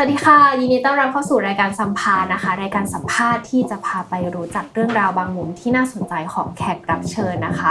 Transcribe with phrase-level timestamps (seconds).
[0.00, 7.70] สวัสดีค่ะ ยินดีต้อนรับเข้าสู่รายการสัมภาษณ์นะคะรายการสัมภาษณ์ที่จะพาไปรู้จักเรื่องราวบางมุมที่น่าสนใจของแขกรับเชิญนะคะ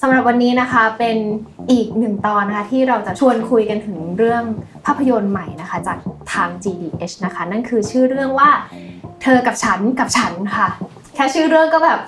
[0.00, 1.16] สำหรับวันนี้นะคะเป็น
[1.70, 4.42] อีกหนึ่งตอนนะคะที่เราจะชวนคุยกันถึงเรื่อง
[4.86, 5.98] ภาพยนตร์ใหม่นะคะ จาก
[6.32, 8.50] ทาง GDH นะคะ นั่นคือชื่อเรื่องว่า
[9.22, 10.68] เธอกับฉันกับฉันค่ะ
[11.14, 11.98] แค่ชื่อเรื่องก็แบบ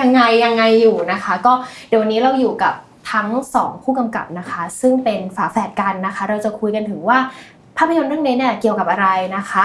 [0.00, 1.52] ยังไงยังไงอยู่นะคะ ก็
[1.88, 2.74] เดี๋ยววันนี้เราอยู่กับ
[3.12, 7.18] ทั้งสองผู้กำกับนะคะ ซึ่งเป็นฝาแฝดกันนะคะ เราจะคุยกันถึงว่า
[7.78, 9.64] ภาพยนตร์เรื่องนี้เนี่ยเกี่ยวกับอะไรนะคะ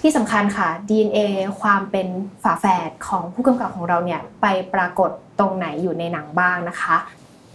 [0.00, 1.18] ที่สำคัญค่ะ DNA
[1.60, 2.06] ความเป็น
[2.42, 6.96] ฝาแฝดของผู้กำกับของเราเนี่ยไปปรากฏตรงไหนอยู่ในหนังบ้างนะคะ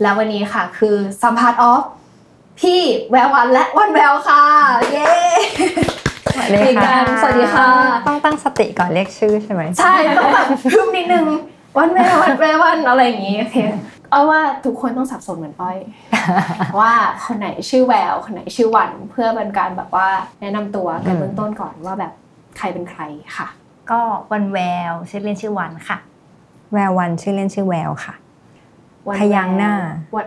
[0.01, 1.83] แล้ววันนี้ค่ะคือสัมภาษณ์ออฟ
[2.59, 2.81] พี่
[3.11, 4.43] แวววันและวันแววค่ะ
[4.91, 5.13] เย้
[6.33, 7.67] สวัสดีอีกค่ะแล้วสวัสดีค่ะ
[8.07, 11.25] ต้องตั้งสติก่อนเรียกชื่อใช่ไหมใช่ต้องแบบพึมนิดนึง
[11.77, 13.57] วันแวววันแวววันอะไรอย่างงี้โอเค
[14.13, 15.77] เอาว่าทุกคนต้องสับสนเหมือนป้อย
[16.79, 16.93] ว่า
[17.25, 20.07] คนไหนชื่อแวว คนไหนชื่อวัน เพื่อเป็นการแบบว่า
[20.41, 22.13] แนะนำตัวกันเบื้องต้นก่อนว่าแบบ
[22.57, 23.01] ใครเป็นใคร
[23.37, 23.47] ค่ะ
[23.91, 23.99] ก็
[24.31, 24.59] วันแว
[24.91, 25.97] วชื่อเล่นชื่อวันค่ะ
[26.73, 28.13] แวววันชื่อเล่นชื่อแววค่ะ
[29.07, 29.73] วันพยางค์หน้า
[30.15, 30.25] วัน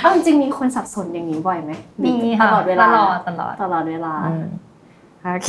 [0.00, 4.46] เอาจริงๆมีคนสับสนอย่างนี้บ่อยไหมมีตค่ะลอดเวลาตลอดตลอดตลอดเวลาอืม
[5.24, 5.48] โอเค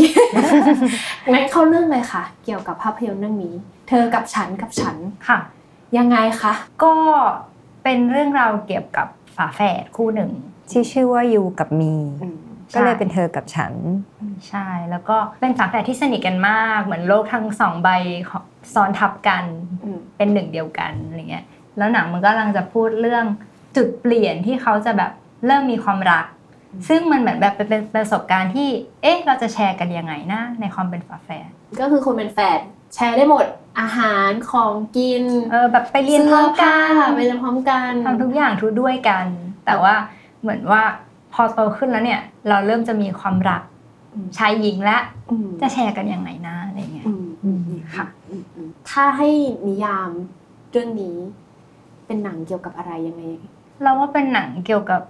[1.34, 3.54] งั้นเข้าเรื่องเลยค่ะ เกี่ยวกับภาพยนตร์เรื่องนี้
[3.88, 4.96] เธอกับฉันกับฉัน
[5.28, 5.40] ค่ะ
[5.98, 6.94] ยังไงคะ ก็
[7.84, 10.32] เป็นเรื่องราวเกี่ยวกับฝาแฝดคู่หนึ่ง
[10.72, 12.40] ที่ชื่อว่ายูกับมีอืม
[12.76, 13.74] ก็เลยเป็นเธอกับฉัน
[14.50, 17.90] ใช่ แล้วก็เป็นฝาแฝดที่สนิทกันมาก เหมือนโลกทั้งสองใบ
[18.30, 19.44] ของซ้อนทับกัน
[19.84, 21.46] อืมเป็นหนึ่งเดียวกันอะไรเงี้ย
[21.78, 23.26] แล้วหนังมันก็กำลังจะพูดเรื่อง
[23.76, 25.12] จุดเปลี่ยนที่เขาจะแบบ
[25.46, 26.26] เริ่มมีความรัก
[26.90, 28.70] ซึ่งมันเหมือนแบบเป็นประสบการณ์ที่
[29.02, 32.60] เอ๊ะ เราจะแชร์กันยังไงนะในความเป็นฝาแฝด ก็คือคนเป็นแฟน
[32.94, 33.46] แชร์ได้หมด
[33.80, 39.26] อาหารของกินเออแบบไปเรียนพร้อมกัเสื้ผ้านไปเรียนพร้อมกันทำทุกอย่างทุกด้วยกัน
[39.66, 39.94] แต่ว่า
[40.42, 40.82] เหมือนว่า
[41.34, 43.62] พอโตขึ้นแล้วเนี่ย เราเริ่มจะมีความรัก
[44.14, 44.98] อืมชายหญิงและ
[45.32, 49.30] อืมจะแชร์กันยังไงนะอะไรเงี้ยอืมอืมอืมค่ะอืมอืมถ้าให้
[49.68, 50.10] นิยาม
[50.72, 51.18] เรื่องนี้
[52.06, 53.24] เป็นหนังเกี่ยวกับอะไรยังไง
[53.84, 55.02] เราว่าเป็นหนังเกี่ยวกับ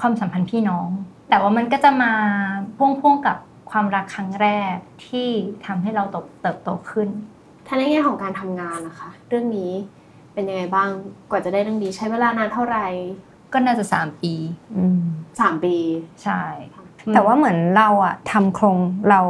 [0.00, 0.88] ความสัมพันธ์พี่น้อง
[1.28, 2.12] แต่ว่ามันก็จะมา
[2.76, 3.36] พ่วงๆกับ
[3.70, 4.74] ความรักครั้งแรก
[5.06, 5.28] ที่
[5.66, 6.04] ทำให้เรา
[6.42, 7.08] เติบโตขึ้น
[7.66, 9.72] ถ้าในแง่ของการทำงานนะคะ เรื่องนี้
[10.32, 10.88] เป็นยังไงบ้าง
[11.30, 12.86] กว่าจะได้เรื่องนี้ใช้เวลานานเท่าไหร่
[13.52, 14.34] ก็น่าจะสามปี
[14.76, 15.00] อืม
[15.40, 15.76] สามปี
[16.22, 16.40] ใช่
[17.14, 18.78] แต่ว่าเหมือนเราอะทำโครง
[19.10, 19.20] เรา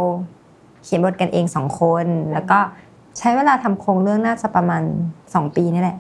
[0.84, 2.58] เขียนบทกันเองสองคน แล้วก็
[3.18, 4.82] ใช้เวลาทำโครงเรื่องน่าจะประมาณ
[5.20, 5.98] 2 ปีนี่แหละ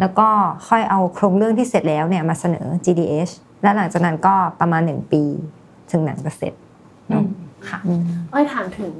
[0.00, 0.28] แล้วก็
[0.68, 3.32] ค่อยเอาโครงเรื่องที่เสร็จแล้วเนี่ยมาเสนอ GDH
[3.62, 5.22] และหลังจากนั้นก็ประมาณ 1 ปี
[5.90, 6.54] ถึงหนังจะเสร็จ
[7.10, 7.28] อืม
[7.68, 8.92] ค่ะอืมเอ้ยถามถึง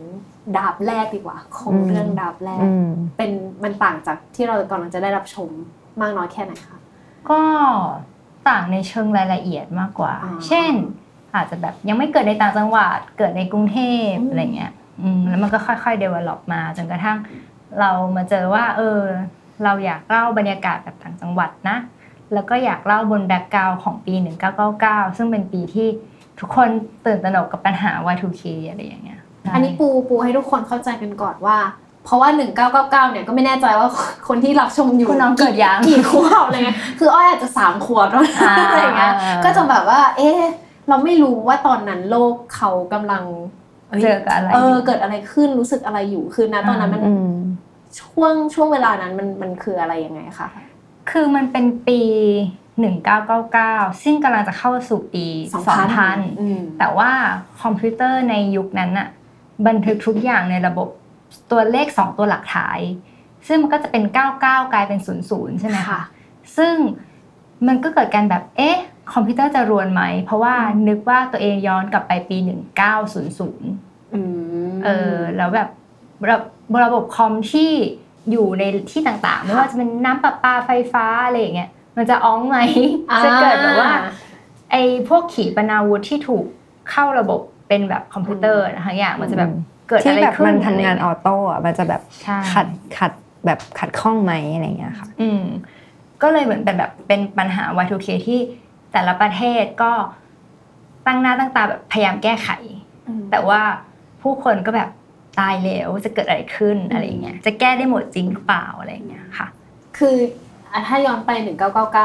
[0.56, 3.30] ดาบแรกดีกว่าโครงอืมเรื่องดาบแรกอืมเป็น
[3.62, 5.48] มันต่างจากที่เรากำลังจะได้รับชม
[6.00, 6.78] มากน้อยแค่ไหนคะ
[7.30, 7.40] ก็
[8.48, 10.72] ต่างในเชิงรายละเอียดมากกว่าอ่าเช่น
[11.34, 13.78] อาจจะแบบยังไม่เกิดในต่างจังหวัดเกิดในกรุงเท
[14.10, 17.18] พอืมอะไรเงี้ยอืมแล้วมันก็ค่อยๆ develop มาจนกระทั่ง
[17.80, 19.00] เรามาเจอว่า เออ
[19.64, 21.76] เราอยากเล่าบรรยากาศแบบต่างจังหวัดนะ
[22.32, 24.14] แล้วก็อยากเล่าบนแบ็กกราวของปี
[24.66, 25.88] 1999 ซึ่งเป็นปีที่
[26.40, 26.68] ทุกคน
[27.06, 29.20] ตื่นตระหนกกับปัญหา Y2K อะไรอย่างเงี้ย
[29.54, 31.58] อันนี้ปูปูให้ทุกคนเข้าใจกันก่อนว่า
[32.04, 32.30] เพราะว่า
[32.70, 33.88] 1999 เนี่ยก็ไม่แน่ใจว่า
[34.28, 40.40] คนที่รับชมอยู่คุณน้องเกิดยังกี่ขวบอะไรเงี้ยคืออ้อยอาจจะสามขวบแล้วนะอ่าอะไรเงี้ยอ่าก็จะแบบว่า เอ๊ะ
[40.88, 43.22] เราไม่รู้ว่าตอนนั้นโลกเขากำลัง
[44.02, 47.32] เจอกับอะไรเออเกิดอะไรขึ้นรู้สึกอะไรอยู่คือนะตอนนั้นมันอืม
[48.00, 50.48] ช่วงช่วงเวลานั้นมันมันคืออะไรยังไงคะ
[51.10, 52.00] คือมันเป็นปี
[52.84, 55.26] 1999 ซึ่งกำลังจะเข้าสู่ปี
[55.84, 57.10] 2000อืมแต่ว่า
[57.62, 59.08] คอมพิวเตอร์ในยุคนั้นน่ะ
[59.66, 60.88] บันทึกทุกอย่างในระบบ
[61.50, 62.80] ตัวเลข 2 ตัวหลักท้าย
[63.48, 64.46] ซึ่งมันก็จะเป็น 99 ก
[64.76, 65.00] ลายเป็น
[65.30, 66.00] 00 ใช่ไหมคะ
[66.56, 66.74] ซึ่ง
[67.66, 68.78] มันก็เกิดการแบบ เอ๊ะ
[69.12, 70.54] คอมพิวเตอร์จะรวนไหม เพราะว่า
[70.88, 72.36] นึกว่าตัวเองย้อนกลับไปปี
[73.04, 74.20] 1900อื
[74.70, 75.68] มเออ แล้วแบบ
[76.28, 76.36] ระ
[76.84, 77.70] ระบบคอมที่
[78.30, 82.58] อยู่ในที่ต่างๆ ไม่ว่าจะเป็นน้ำประปาไฟฟ้าอะไรอย่างเงี้ย มันจะอ้องไหม
[83.24, 83.92] จะเกิดแบบว่า
[84.70, 86.44] ไอ้พวกขีปนาวุธที่ถูก
[86.90, 89.50] เข้าระบบเป็นแบบคอมพิวเตอร์นะคะอย่างมันจะแบบ
[89.88, 92.66] เกิดที่อะไรแบบขึ้นมันทำงานออะอโต้อะมันจะแบบใช่ขัด
[92.98, 93.12] ขัด
[93.46, 95.42] แบบขัดข้องไหมอะไรอย่างเงี้ยค่ะอืม
[96.22, 98.40] ก็เลยเหมือนเป็นแบบเป็นปัญหา Y2K ที่
[98.92, 99.92] แต่ละประเทศก็
[101.06, 102.48] ตั้งหน้าตั้งตาแบบพยายามแก้ไข
[103.06, 103.60] อืมแต่ว่า
[104.22, 104.90] ผู้คนก็แบบ
[105.40, 109.46] ตายแล้วจะเกิดอะไรขึ้นอะไรเงี้ยจะแก้ได้หมดจริงหรือเปล่าอะไรเงี้ยค่ะ
[109.98, 110.16] คือ
[110.72, 111.30] อะถ้าย้อนไป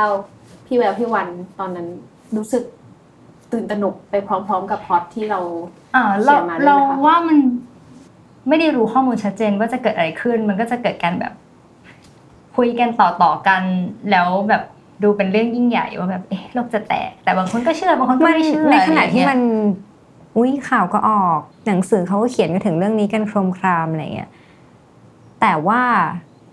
[0.01, 1.27] 1999พี่แววพี่วัน
[1.59, 1.87] ตอนนั้น
[2.37, 2.63] รู้สึก
[3.51, 5.39] ตื่นตระหนกไปพร้อม ๆ กับพล็อตที่เรา
[5.95, 7.37] อ่าเขีเรายนมาด้วยไหมคะเราว่ามัน
[8.47, 11.33] ไม่ได้รู้ข้อมูลชัดเจนว่าจะเกิดอะไรขึ้น มันก็จะเกิดการแบบ
[12.55, 13.63] คุยกันต่อต่อๆกัน
[14.11, 14.63] แล้วแบบ
[15.03, 19.41] ดูเป็นเรื่องยิ่งใหญ่ว่าแบบเอ๊ะโลกจะแตก แต่บางคนก็เชื่อบางคนก็มันไม่เชื่อในขณะที่อไรมัน
[20.37, 24.29] อุ้ยข่าวก็ออก หนังสือเขาก็เขียนกันถึงเรื่องนี้กันโครมครามอะไรเงี้ย
[25.41, 25.81] แต่ว่า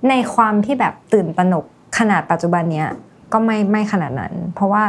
[0.08, 1.66] ในความที่แบบตื่นตระหนก
[1.98, 2.88] ขนาดปัจจุบันเนี้ย
[3.32, 4.82] ก็ไม่ไม่ขนาดนั้น เพราะว่า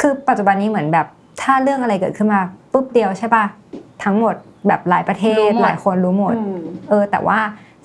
[0.00, 1.06] คือปัจจุบันนี้เหมือนแบบ
[1.42, 2.40] ถ้าเรื่องอะไรเกิดขึ้นมา
[2.72, 3.44] ปุ๊บเดียวใช่ป่ะ
[4.04, 4.34] ทั้งหมด
[4.68, 6.58] แบบหลายประเทศหลายคนรู้หมดอืม
[6.88, 7.38] เออ แต่ว่า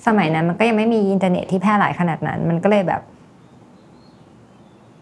[0.06, 3.02] สมัยนั้นมันก็ยังไม่มีอินเทอร์เน็ตที่แพร่หลายขนาดนั้น มันก็เลยแบบ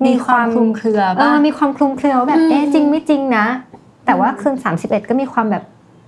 [0.06, 3.46] มีความคลุมเครือเอป่ะอมีความคลุมเครือว่าแบบอืมเอ๊ะจริงไม่จริงนะ
[4.06, 5.64] แต่ว่าคืนสามสิบเอ็ดก็มีความแบบ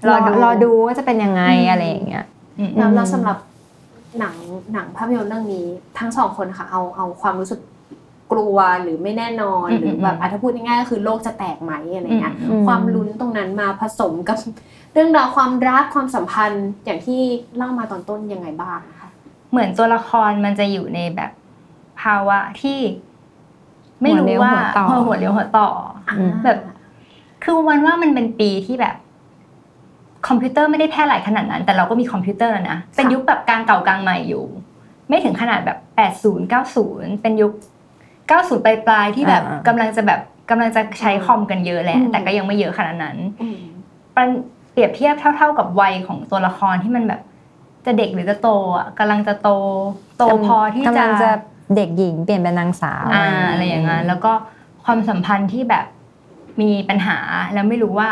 [0.09, 2.25] รอรอดูรอดูว่าจะเป็นยังไงอะไรอย่างเงี้ย
[2.59, 3.37] อืมแล้วอืมแล้วสำหรับ
[4.19, 4.37] หนัง
[4.73, 5.67] หนังภาพยนตร์เรื่องนี้
[5.99, 7.61] ทั้งสองคนค่ะเอาเอาความรู้สึก
[8.33, 14.37] กลัวหรือไม่แน่นอนอืมหรือแบบอืมอะถ้าพูดง่ายๆก็คือโลกจะแตกไหมอะไรเงี้ยอืมความลุ้นตรงนั้นมาผสมกับ
[14.93, 17.21] เรื่องราวความรักความสัมพันธ์อย่างที่
[17.57, 19.09] เล่ามาตอนต้นยังไงบ้างคะ
[19.51, 21.31] เหมือนตัวละครมันจะอยู่ในแบบ
[22.03, 22.79] ภาวะที่
[24.03, 25.69] ไม่รู้ว่าหัวเลี้ยวหัวต่อเออหัวเลี้ยวหัวต่อ
[26.19, 26.59] อืมแบบ
[27.43, 28.97] คือวันว่ามันเป็นปีที่แบบ
[30.29, 34.45] คอมพิวเตอร์ไม่ได้แพร่หลายขนาดนั้น แต่เราก็มีคอมพิวเตอร์แล้วนะเป็นยุคแบบกลางเก่ากลางใหม่อยู่
[35.09, 35.79] ไม่ถึงขนาดแบบ
[36.23, 37.53] 80 90 เป็นยุค
[38.07, 43.59] 90 ปลายปลายๆที่แบบอ่ากำลังจะแบบกำลังจะใช้คอมกันเยอะแหละแต่ก็ยังไม่เยอะขนาดนั้นอืม
[44.17, 44.29] มัน
[44.73, 47.21] เปรียบเทียบเท่า ๆกับวัยของตัวละครที่มันแบบ
[47.87, 49.51] จะเด็กหรือจะโตอะกำลังจะโต
[50.19, 51.31] โตพอที่กำจะลังจะ
[51.77, 54.33] เด็กหญิงเปลี่ยนเป็นนางสาวอ่าอะไรอย่างนั้นแล้วก็
[54.85, 55.87] ความสัมพันธ์ที่แบบ
[56.61, 57.19] มีปัญหา
[57.55, 58.11] แล้วไม่รู้ว่า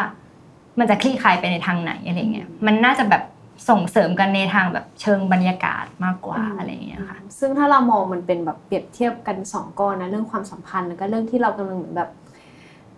[0.79, 3.23] มันจะคลี่คลายไปในทางไหนอะไรเงี้ยมันน่าจะแบบ
[3.71, 12.11] ส่งเสริมกันในทางแบบเชิงบรรยากาศมากกว่าอะไรอย่างเงี้ยค่ะ ซึ่งถ้าเรามองมันเป็นแบบเปรียบเทียบกันสองก้อนนะเรื่องความสัมพันธ์แล้วก็เรื่องที่เรากำลังเหมือนแบบ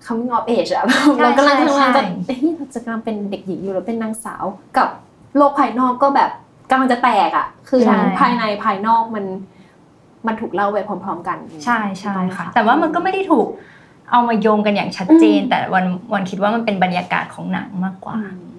[0.06, 0.84] coming of age อะ
[1.16, 1.88] ใช่เรากำลังใช่กำลังจะใช่
[2.26, 4.44] เฮ้ยเราจะกำลังเป็นเด็กหญิงอยู่แล้วเป็นนางสาว
[4.78, 4.88] กับ
[5.36, 6.30] โลกภายนอกก็แบบ
[6.70, 9.24] กำลังจะแตกอะคือทั้งภายในภายนอกมัน
[10.26, 13.46] มันถูกเล่าไปพร้อม ๆ กัน ใช่ใช่ถูกต้องไหมค่ะ แต่ว่ามันก็ไม่ได้ถูก
[14.10, 18.54] เอามาโยงกันอย่างชัดเจนอืมแต่วันวันคิดว่ามันเป็นบรรยากาศของหนังมากกว่าอืม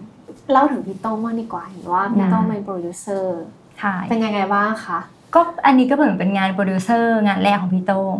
[0.51, 3.41] เล่าถึงพี่โต้งบ้างดีกว่าเห็นว่าพี่โต้งเป็นโปรดิวเซอร์
[3.79, 4.99] ใช่เป็นยังไงบ้างคะ
[5.35, 8.15] ก็อันนี้ก็เหมือนเป็นงานโปรดิวเซอร์งานแรกของพี่โต้ง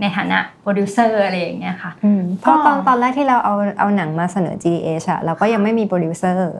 [0.00, 6.52] ในฐานะโปรดิวเซอร์อะไรอย่างเงี้ยค่ะอืมเพราะตอนก็ตอนแรกที่เราเอาเอาหนังมาเสนอ GDH อะเราก็ยังไม่มีโปรดิวเซอร์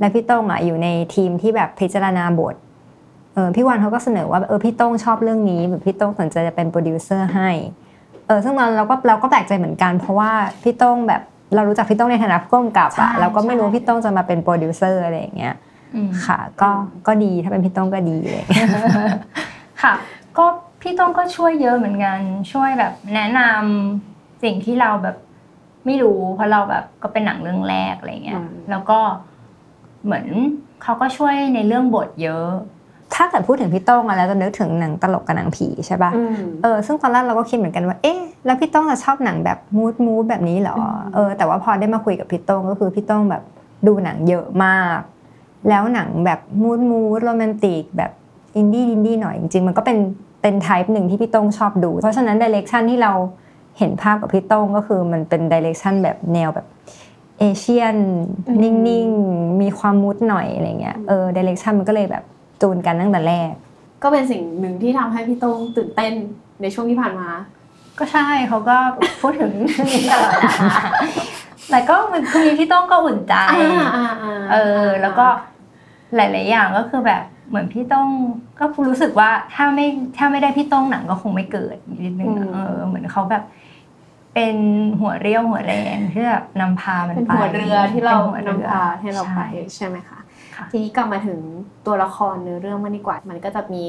[0.00, 2.54] และพี่โต้งอะอยู่ในทีมที่แบบพิจารณาบท
[3.34, 7.50] เออพี่วันเขาก็เสนอว่าเออพี่โต้งชอบเรื่องนี้แบบพี่โต้งสนใจจะเป็นโปรดิวเซอร์ให้
[7.81, 10.30] เออซึ่งตอนนั้นเราก็เราก็แปลกใจเหมือนกัน เพราะว่า
[10.62, 11.22] พี่โต้งแบบ
[11.54, 15.54] เรารู้จักพี่โต้งในฐานะผู้กำกับใช่อะเราก็ไม่รู้ใช่ว่าพี่โต้งจะมาเป็นโปรดิวเซอร์อะไรอย่างเงี้ย
[15.94, 16.70] อืมค่ะ ก็
[17.06, 18.44] ก็ดีถ้าเป็นพี่โต้งก็ดีเลย
[19.82, 19.92] ค่ะ
[20.38, 20.44] ก็
[20.82, 22.18] พี่โต้งก็ช่วยเยอะเหมือนกัน
[22.52, 25.16] ช่วยแบบแนะนำสิ่งที่เราแบบ
[25.86, 28.98] ไม่รู้ เพราะเราแบบก็เป็นหนังเรื่องแรกอะไรเงี้ยอืมแล้วก็
[30.04, 30.26] เหมือน
[30.82, 32.48] เขาก็ช่วยในเรื่องบทเยอะ
[33.14, 43.42] ถ้าเกิดพูดถึงพี่โต้งอะแล้วจะนึกถึงหนังตลกกับหนังผีใช่ปะอืมเออซึ่งตอนแรกเราก็คิดเหมือนกันว่าเอ๊ะแล้วพี่โต้งจะชอบหนังแบบ mood mood แบบนี้เหรออืมเออแต่ว่าพอได้มาคุยกับพี่โต้งก็คือพี่โต้งแบบ
[43.86, 44.98] ดูหนังเยอะมาก
[45.68, 48.12] แล้วหนังแบบ mood mood โรแมนติกแบบ
[48.56, 49.98] อินดี้อินดี้หน่อยจริงๆมันก็เป็น
[50.42, 53.12] เป็น type หนึ่งที่พี่โต้งชอบดู เพราะฉะนั้น direction ที่เรา
[53.78, 56.66] เห็นภาพกับพี่โต้งก็คือมันเป็นดิเรกชันแบบแนวแบบ
[57.40, 57.96] เอเชียน
[58.48, 62.24] อืมนิ่งๆ มีความมูดหน่อยอะไรเงี้ยเออดิเรกชันมันก็เลยแบบ
[62.62, 63.52] จูนกันตั้งแต่แรก
[64.02, 66.12] ก็เป็นสิ่งหนึ่งที่ทำให้พี่โต้งตื่นเต้น
[66.62, 67.30] ในช่วงที่ผ่านมา
[67.98, 68.76] ก็ใช่เขาก็
[69.20, 70.34] พูดถึงเรื่องนี้ตลอด
[71.70, 73.34] แต่ก็มันคือพี่ต้องก็อุ่นใจ
[74.52, 75.26] เออ แล้วก็
[76.16, 78.08] หลาย ๆ อย่างก็คือแบบเหมือนพี่ต้อง
[78.58, 79.86] ก็รู้สึกว่าถ้าไม่
[80.18, 83.44] ถ้าไม่ได้พี่ต้องหนังก็คงไม่เกิดนิดนึงเออเหมือนเขาแบบ
[84.34, 84.56] เป็น
[85.00, 88.16] หัวเรี่ยวหัวแรงที่แบบนำพามันเป็นหัวเรือที่เรา
[88.48, 89.40] นำพาให้เราไป
[89.76, 90.18] ใช่ไหมคะ
[90.70, 91.38] ทีนี้กลับมาถึง
[91.86, 93.84] ตัวละครในเรื่องมันดีกว่า มันก็จะมี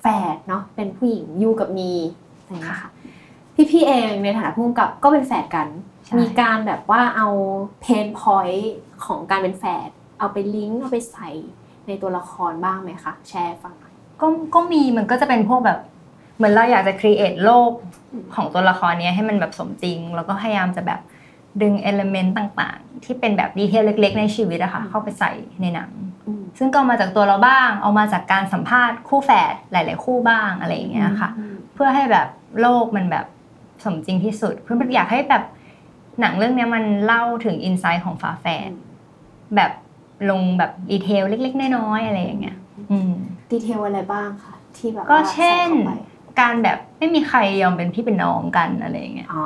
[0.00, 1.92] แฝดเนาะเป็นผู้หญิงยูกับมี
[2.42, 2.90] อะไรอย่างเงี้ยค่ะ
[3.70, 5.68] พี่ๆเองในฐานะผู้กำกับก็เป็นแฝดกัน
[6.04, 7.28] ใช่มีการแบบว่าเอา
[7.80, 11.30] เพนพอยต์ของการเป็นแฝดเอาไปลิงก์เอาไปใส่
[11.86, 15.78] ในตัวละครบ้างไหมคะแชร์ให้ฟังหน่อยก็ก็มีมันก็จะเป็นพวกแบบ
[16.36, 17.70] เหมือนเราอยากจะ create โลก
[18.12, 21.00] อืมของตัวละครเนี้ยให้มันแบบสมจริง แล้วก็พยายามจะแบบ
[21.62, 25.30] ดึง element ต่างๆ ที่เป็นแบบ detail เล็ก ๆ ในชีวิตอะค่ะเข้าไปใส่
[25.60, 25.90] ในหนัง
[26.26, 32.28] อืมซึ่งก็เอามาจากตัวเราบ้าง เอามาจากการสัมภาษณ์คู่แฝดหลาย ๆ คู่บ้างอะไรอย่างเงี้ยค่ะอืมเพื่อให้แบบ
[32.60, 33.26] โลกมันแบบ
[33.84, 35.42] สมจริงที่สุด เพื่ออยากให้แบบ
[36.20, 38.70] หนังเรื่องเนี้ยมันเล่าถึง insight ของฝาแฝด
[39.56, 39.72] แบบ
[40.30, 42.56] ลงแบบ detail เล็ก ๆ น้อยๆอะไรอย่างเงี้ย
[42.90, 43.12] อืม
[43.50, 45.92] detail อะไรบ้างคะที่แบบก็ว่าเช่นใส่เข้าไป
[46.40, 49.44] การแบบไม่มีใครยอมเป็นพี่เป็นน้องกันอะไรอย่างเงี้ยอ๋อ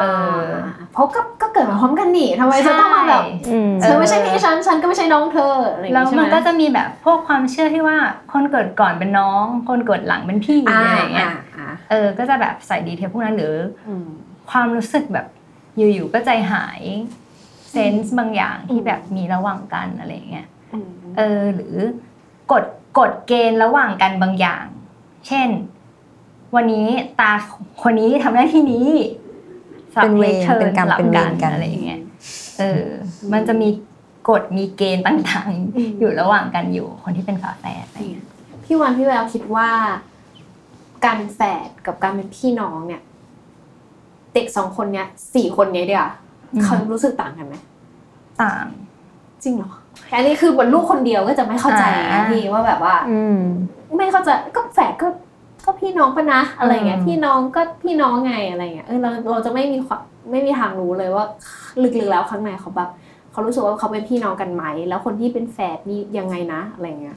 [0.00, 0.04] เอ
[0.40, 0.44] อ
[0.92, 7.98] เพราะก็ก็เกิดมาพร้อมกันนี่ทำไมจะต้องมาแบบอืมเธอไม่ใช่พี่ฉันฉันก็ไม่ใช่น้องเธออะไรอย่างแล้วงี้ใช่ไหมมันก็จะมีแบบพวกความเชื่อที่ว่า
[8.32, 13.54] คนเกิดก่อนเป็นน้อง คนเกิดหลังเป็นพี่อ่าอะไรอย่างเงี้ยอ่าอ่าเออ ก็จะแบบใส่ detail พวกนั้นหรือ
[13.88, 14.08] อืม
[14.50, 15.26] ความรู้สึกแบบ
[15.76, 16.80] อยู่ๆก็ใจหาย
[17.70, 21.76] เซนส์บางอย่างที่แบบมีระหว่างกันอะไรอย่างเงี้ยอืมเออหรือ
[22.52, 22.64] กฎ
[22.98, 24.64] กฎเกณฑ์ระหว่างกันบางอย่าง
[25.28, 25.48] เช่น
[26.54, 26.86] วันนี้
[27.20, 27.32] ตา
[27.82, 28.88] คนนี้ทำหน้าที่นี้
[29.94, 32.00] สับเป็นเวรทิร์เป็นกรรมสลับเป็นเวรกันอะไรอย่างเงี้ย
[32.58, 32.84] เออ
[33.32, 33.68] มันจะมี
[34.28, 38.26] กฎมีเกณฑ์ต่างๆ อยู่ระหว่างกันอยู่คนที่เป็นฝาแฝดอะไรอย่างเงี้ย
[38.64, 39.68] พี่วันพี่แววคิดว่า
[41.04, 43.02] การเป็นแฝดกับการเป็นพี่น้องเนี่ย
[44.34, 46.10] เด็กสองคนเนี้ยสี่คนเนี้ยเดียว
[46.54, 47.54] อืมเขารู้สึกต่างกันไหม
[48.42, 48.66] ต่าง
[49.42, 49.72] จริงเหรอ
[50.14, 53.38] อันนี้คือบนลูกคนเดียวก็จะไม่เข้าใจอ่านะพี่ว่าแบบว่า อืม
[53.98, 55.06] ไม่เข้าใจก็แฝดก็
[55.64, 61.24] ก็พี่น้องปะนะอะไรเงี้ยอืมพี่น้องก็พี่น้องไงอะไรเงี้ยเออเราเราจะไม่มีความไม่มีทางรู้เลยว่า
[61.82, 62.90] ลึกๆแล้วข้างในเขาแบบ
[63.32, 67.16] เขารู้สึกว่าเขาเป็นพี่น้องกันไหม แล้วคนที่เป็นแฝดนี่ยังไงนะอะไรเงี้ย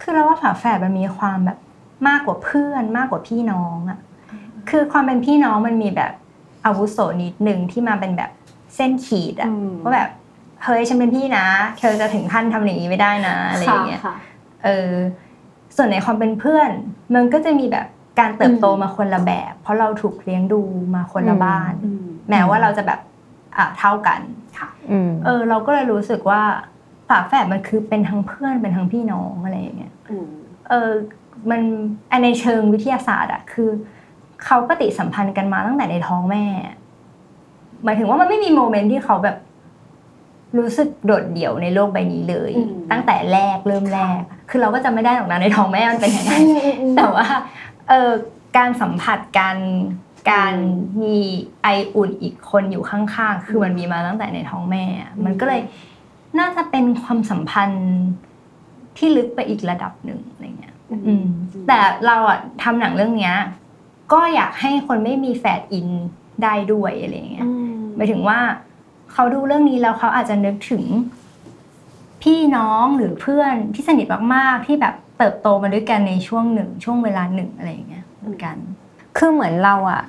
[0.00, 1.58] คือเราว่าฝาแฝดมันมีความแบบ
[2.08, 3.98] มากกว่าเพื่อนมากกว่าพี่น้องอะ
[4.70, 6.12] คือความเป็นพี่น้องมันมีแบบ
[6.66, 8.30] อาวุโสนิดหนึ่งที่มาเป็นแบบ
[8.76, 10.10] เส้นขีดอะอืมว่าแบบ
[10.64, 11.46] เฮ้ยฉันเป็นพี่นะ
[11.78, 14.16] เธอจะถึงขั้นทำอย่างนี้ไม่ได้นะอะไรอย่างเงี้ยค่ะ
[14.64, 14.92] เออ
[15.76, 16.70] ส่วนในความเป็นเพื่อน
[17.14, 17.86] มันก็จะมีแบบ
[18.20, 20.62] การเติบโตอืมมาคนละแบบ เพราะเราถูกเลี้ยงดู
[20.94, 23.00] มาคนละอืมบ้านอืมแม้ว่าเราจะแบบ
[23.56, 24.20] อะเท่ากัน
[24.58, 26.42] ค่ะอืมเออ เราก็เลยรู้สึกว่า
[27.08, 30.30] ฝาแฝดมันคือเป็นทั้งเพื่อนเป็นทั้งพี่น้องอะไรอย่างเงี้ยอืม
[30.68, 30.90] เออ
[31.50, 31.60] มัน
[32.10, 33.70] อันในเชิงวิทยาศาสตร์อะคือ
[34.44, 36.44] เขาปฏิสัมพันธ์กันมาตั้งแต่ในท้องแม่
[37.84, 39.36] หมายถึงว่ามันไม่มีโมเมนต์ที่เขาแบบ
[40.58, 44.20] รู้สึกโดดเดี่ยวในโลกใบนี้เลยอืมตั้งแต่แรกเริ่มแรก
[44.50, 47.26] คือเราก็จะไม่ได้หรอกนะในท้องแม่มันเป็นยังไงแต่แต่ว่า
[47.88, 48.10] เออ
[48.56, 49.58] การสัมผัสการ
[50.30, 50.68] การอื
[50.98, 51.18] มมี
[51.62, 55.60] ไออุ่นอีกคนอยู่ข้างๆ คือมันมีมาตั้งแต่ในท้องแม่อะอืมมันก็เลย
[56.38, 57.94] น่าจะเป็นความสัมพันธ์
[58.96, 60.74] ที่ลึกไปอีกระดับหนึ่งอะไรเงี้ย
[61.06, 61.24] อืม
[61.66, 63.36] แต่เราอะทำหนังเรื่องเนี้ย
[64.12, 65.88] ก็อยากให้คนไม่มีแฟดอิน
[66.42, 68.38] ได้ด้วยอะไรเงี้ยอืมหมายถึงว่า
[69.14, 70.84] เขาดูเรื่องนี้แล้วเขาอาจจะนึกถึง
[72.22, 78.56] พี่น้องหรือเพื่อนที่สนิทมากๆที่แบบเติบโตมาด้วยกันในช่วงหนึ่ง ช่วงเวลาหนึ่งอะไรอย่างเงี้ยเหมือนกัน
[79.16, 80.02] คือเหมือนเราอะ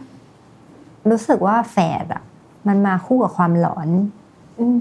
[1.09, 2.23] รู้สึกว่าแฝดอะ
[2.67, 3.89] มันมาคู่กับความหลอน
[4.59, 4.79] อืม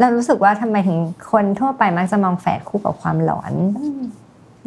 [0.00, 0.98] เรารู้สึกว่าทำไมถึง
[1.32, 3.52] คนทั่วไปมักจะมองแฝดคู่กับความหลอน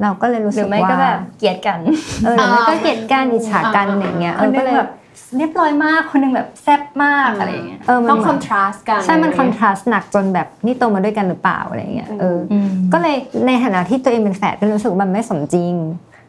[0.01, 1.79] เราก็เลยรู้หสึรืกอไม่ว่าก็แบบเกลียดกัน
[2.25, 4.91] เออหรือไม่ก็เกลียดกันอิจฉากันอย่างเงี้ยคเอนอหนึก็งเลยแบบ
[5.37, 12.55] เรียบร้อยมากคนหนึงแบบแซ่บมากอะไรอย่างเงี้ยเออมันต้องเหคมือนนทราสต์กันใช่มันคอนทราสต์หนักจนแบบนี่โตมาด้วยกันหรือเปล่าอะไรเงี้ยเอออ
[12.93, 13.15] ก็เลย
[13.47, 15.73] ในฐานะที่ตัวเองเป็นแฝดก็รู้สึกว่ามันไม่สมจริง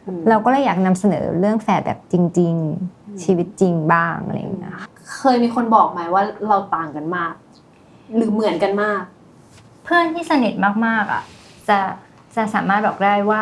[0.07, 2.53] อืมเราก็เลยอยากนำเสนอเรื่องแฝดแบบจริง
[2.89, 4.87] ๆ ชีวิตจริงบ้างอะไรอย่างเงี้ยค่ะ
[5.17, 7.33] เคยมีคนบอกไหมว่าเราต่างกันมาก
[8.15, 9.01] หรือเหมือนกันมาก
[9.83, 10.53] เพื่อนที่สนิท
[10.85, 11.23] มากๆอะ
[11.69, 11.77] จะ
[12.35, 13.41] จะสามารถบอกได้ว่า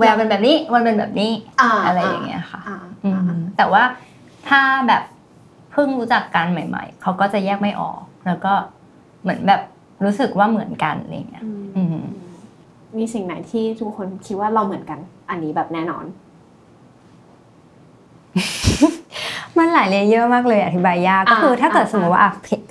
[0.00, 3.82] แววเป็นแบบนี้วันเป็นแบบนี้อ่าอะไรอย่างเงี้ยค่ะอ่าอือ่ามแต่ว่า
[4.48, 5.02] ถ้าแบบ
[5.72, 8.52] เพิ่งรู้จักกันใหม่ ๆเขาก็จะแยกไม่ออก แล้วก็
[9.22, 9.60] เหมือนแบบ
[10.04, 11.44] รู้สึกว่าเหมือนกันอะไรเงี้ย
[11.76, 11.98] อืม
[12.98, 14.98] มีสิ่งไหนที่ทุกคนคิดว่าเราเหมือนกัน
[15.30, 16.04] อันนี้แบบแน่นอน
[19.58, 22.62] มันหลายเลเยอร์มากเลยอธิบายยากก็อ่าคือถ้าเกิดอ่าสมมติว่าอะผิว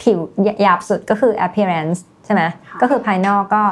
[0.00, 0.18] ผิว
[0.62, 3.62] หยาบสุดก็คือ appearance ใช่ไหมค่ะก็คือภายนอกก็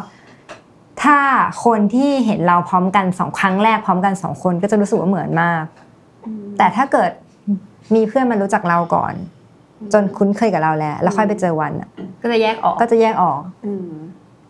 [1.04, 1.18] ถ้า
[1.64, 5.64] คนที่เห็นเราพร้อมกันสองครั้งแรกพร้อมกันสองคนก็จะรู้สึกว่าเหมือนมาก
[6.58, 7.10] แต่ถ้าเกิด
[7.94, 9.14] มีเพื่อนมารู้จักเราก่อน
[9.92, 11.88] จนคุ้นเคยกับเราแล้ว แล้วค่อยไปเจอวันอะ
[12.22, 13.90] ก็จะแยกออกก็จะแยกออกอืม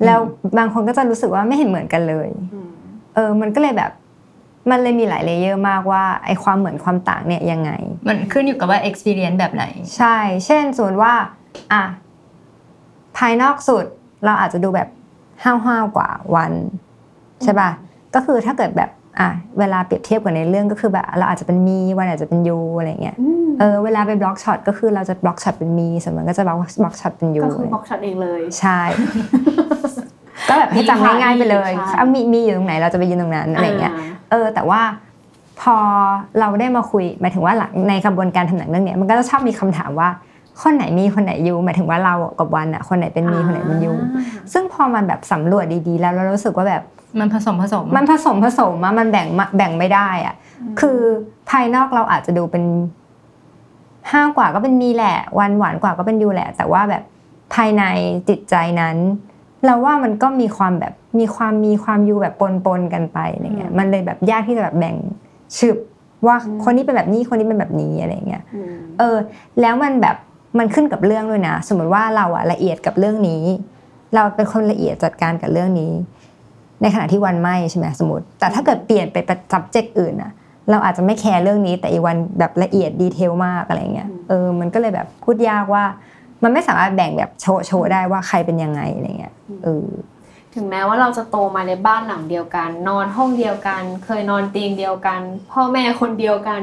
[0.05, 0.19] แล้ว
[0.59, 2.71] บางคนก็จะรู้สึกว่าไม่เห็นเหมือนกันเลยอืม
[3.15, 3.93] เออ มันก็เลยแบบ
[4.71, 7.71] มันเลยมีหลาย layer มากว่าไอความเหมือนความต่างเนี่ยยังไง
[8.09, 9.65] มันขึ้นอยู่กับว่า experience แบบไหน
[9.97, 11.15] ใช่ เช่นสมมติว่า
[11.73, 11.83] อะ
[13.17, 13.85] ภายนอกสุด
[14.25, 14.89] เราอาจจะดูแบบ
[15.43, 16.53] ห้าวห้าวๆกว่าวัน
[17.43, 17.71] ใช่ป่ะ
[18.15, 28.81] ก็คือถ้าเกิดแบบอะเวลาเปรียบเทียบกับในเรื่องก็คือแบบเราอาจจะเป็นมีวันอาจจะเป็นยูอะไรเงี้ยอืมเออเวลาไป block shot ก็คือเราจะ block shot เป็นมีส่วนมันก็จะ block block shot เป็นยูก็คือบล็อกช็อตเองเลยใช่
[30.49, 33.95] ก็แบบให้จำง่ายๆไปเลยใช่เอามีมีอยู่ตรงไหนเราจะไปยืนตรงนั้นอะไรเงี้ย
[34.31, 34.81] เออ แต่ว่า
[35.61, 35.77] พอ
[36.41, 40.09] เราได้มาคุยหมายถึงว่าหลังในกระบวนการทำหนังเรื่องเนี้ยมันก็จะชอบมีคำถามว่า
[40.63, 43.93] คนไหนมีคนไหนยูหมายถึงว่าเรากับวันอะคนไหนเป็นมีคนไหนเป็นยู
[44.53, 46.83] ซึ่งพอมันแบบสำรวจดีๆ แล้วเรารู้สึกว่าแบบ
[47.21, 50.35] มันผสมผสม มันผสมผสมอะมันแบ่งมาแบ่งไม่ได้อะ
[50.81, 50.99] คือ
[51.51, 52.65] ภายนอกเราอาจจะดูเป็น
[54.11, 57.03] ห้าวกว่าก็เป็นมีแหละ วันหวานกว่าก็เป็นยูแหละ แต่ว่าแบบ
[57.55, 57.83] ภายใน
[58.29, 58.97] จิตใจนั้น
[59.65, 62.35] เราว่ามันก็มีความแบบมีความมีความยูแบบ
[62.67, 64.97] ปนๆกันไปอะไรเงี้ยมันเลยแบบยากที่จะแบบแบ่ง
[65.59, 65.77] ฉึบ
[66.27, 69.17] ว่าอืมคนนี้เป็นแบบนี้คนนี้เป็นแบบนี้อะไรเงี้ยอืมเออ
[69.61, 70.17] แล้วมันแบบ
[70.59, 73.43] มันขึ้นกับเรื่องด้วยนะ สมมติว่าเราอะละเอียดกับเรื่องนี้
[74.15, 75.93] เราเป็นคนละเอียดจัดการกับเรื่องนี้
[76.83, 80.33] ในขณะที่วันไม่ใช่ไหมสมมติ แต่ถ้าเกิดเปลี่ยนไปเป็น subject อื่นอะ
[80.71, 85.85] เราอาจจะไม่แคร์เรื่องนี้ แต่อีกวันแบบละเอียดดีเทลมากอะไรเงี้ยเออมันก็เลยแบบพูดยากว่า
[86.43, 89.35] มันไม่สามารถแบ่งแบบโชว์โชว์ได้ว่าใครเป็นยังไงอะไรเงี้ย
[89.65, 89.87] เออ
[90.55, 95.21] ถึงแม้ว่าเราจะโตมาในบ้านหลังเดียวกัน นอนห้องเดียวกัน เคยนอนเตียงเดียวกัน
[95.53, 96.61] พ่อแม่คนเดียวกัน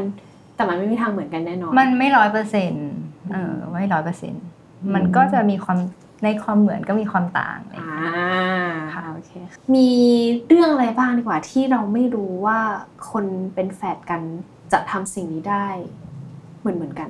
[0.55, 2.87] แต่มันไม่มีทางเหมือนกันแน่นอน มันไม่ร้อยเปอร์เซ็นต์
[3.33, 4.45] เออไม่ร้อยเปอร์เซ็นต์
[4.93, 5.77] มันก็จะมีความ
[6.23, 9.31] ในความเหมือนก็มีความต่างอะไรอย่างอ่าเงี้ยค่ะโอเค
[9.75, 9.89] มี
[10.47, 12.59] เรื่องอะไรบ้างดีกว่าที่เราไม่รู้ว่า
[13.11, 14.21] คนเป็นแฝดกัน
[14.71, 15.67] จะทำสิ่งนี้ได้
[16.59, 17.09] เหมือนเหมือนกัน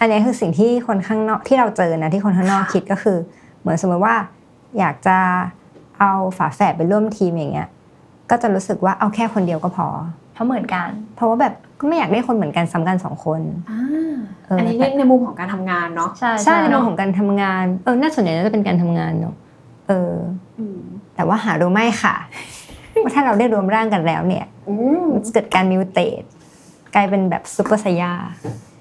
[0.00, 3.18] อันนี้คือสิ่งที่คนข้างนอกที่เราเจอนะที่คนข้างนอกค่ะคิดก็คือ
[3.60, 4.16] เหมือนสมมติว่า
[4.78, 5.18] อยากจะ
[6.00, 7.68] เอาฝาแฝดไปร่วมทีมอย่างเงี้ย
[8.30, 9.86] ก็จะรู้สึกว่าเอาแค่คนเดียวก็พอ
[10.34, 13.80] เพราะเหมือนกัน เพราะว่าแบบ ก็ไม่อยากได้คนเหมือนกันซ้ำกันสองคนอ่า
[14.46, 19.34] เอออัอันนี้ในในมุมของการทำงานเนาะใช่ใช่ในเรื่องของการทำงานเออน่าสนใจน่าจะเป็นการทำงานเนอะ
[19.88, 20.12] เออ
[20.58, 20.80] อืม
[21.14, 22.14] แต่ว่าหารู้ไหมค่ะ
[23.02, 26.22] ว่าถ้าเราได้รวมร่างกันแล้วเนี่ยอืมมันจะเกิดการ mutate
[26.94, 28.12] กลายเป็นแบบซูเปอร์ไซยา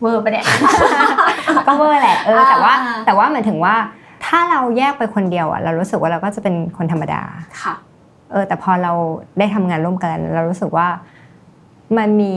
[0.02, 0.46] เวอร์ปะเนี่ย
[1.68, 3.76] ก็เวอร์แหละเออแต่ว่าอ่าแต่ว่าหมายถึงว่า
[4.26, 7.22] ถ้าเราแยกไปคนเดียวอะเรารู้สึกว่าเราก็จะเป็นคนธรรมดา
[7.62, 7.74] ค่ะ
[8.32, 8.92] เออแต่พอเรา
[9.40, 10.88] ได้ทำงานร่วมกัน เรารู้สึกว่า
[11.98, 12.34] มันมี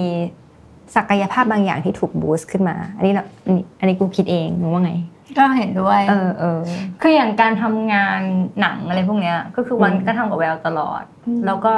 [0.95, 4.93] ศักยภาพบางอย่างที่ถูก boost ขึ้นมา อันนี้เราอันนี้อันนี้กูคิดเองมึงว่าไง
[5.39, 6.61] ก็เห็นด้วย เออเออ
[7.01, 8.21] คืออย่างการทำงาน
[8.61, 11.75] หนังอะไรพวกเนี้ย ก็คือวันอืมก็ทำกับแววตลอดอืมแล้วก็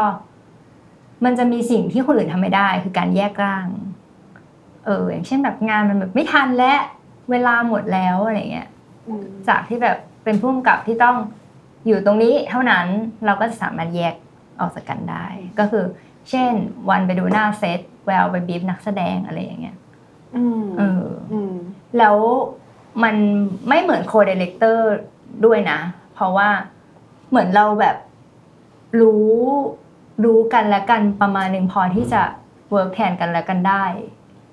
[1.24, 3.66] มันจะมีสิ่งที่คนอื่นทำไม่ได้ คือการแยกร่าง
[4.86, 6.74] เออ อย่างเช่นแบบงานมันแบบไม่ทันและ
[7.30, 8.68] เวลาหมดแล้วอะไรเงี้ย
[9.08, 11.16] อืมจากที่แบบเป็นผู้กำกับที่ต้อง
[11.86, 12.86] อยู่ตรงนี้เท่านั้น
[13.26, 14.14] เราก็จะสามารถแยก
[14.60, 15.26] ออกจากกันได้
[15.58, 15.84] ก็คือ
[16.30, 16.52] เช่น
[16.90, 19.76] วันไปดูหน้าเซตแววไปบีบนักแสดงอะไรอย่างเงี้ย
[20.36, 21.54] อืมเอออืม
[21.98, 22.16] แล้ว
[23.02, 23.16] มัน
[23.68, 24.88] ไม่เหมือน co-director
[25.44, 25.78] ด้วยนะ
[26.14, 26.48] เพราะว่า
[27.30, 27.96] เหมือนเราแบบ
[29.00, 29.28] รู้
[30.24, 32.22] รู้กันและกันประมาณหนึ่งพอที่จะ
[32.70, 33.84] work แทนกันและกันได้